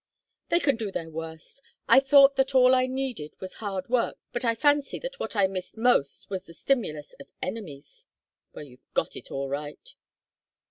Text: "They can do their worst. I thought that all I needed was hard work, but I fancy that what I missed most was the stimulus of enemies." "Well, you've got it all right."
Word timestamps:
"They 0.49 0.59
can 0.59 0.77
do 0.77 0.91
their 0.91 1.11
worst. 1.11 1.61
I 1.87 1.99
thought 1.99 2.35
that 2.35 2.55
all 2.55 2.73
I 2.73 2.87
needed 2.87 3.35
was 3.39 3.53
hard 3.61 3.87
work, 3.87 4.17
but 4.33 4.43
I 4.43 4.55
fancy 4.55 4.97
that 4.97 5.19
what 5.19 5.35
I 5.35 5.45
missed 5.45 5.77
most 5.77 6.27
was 6.27 6.45
the 6.45 6.55
stimulus 6.55 7.13
of 7.19 7.27
enemies." 7.39 8.07
"Well, 8.51 8.65
you've 8.65 8.91
got 8.95 9.15
it 9.15 9.29
all 9.29 9.47
right." 9.47 9.93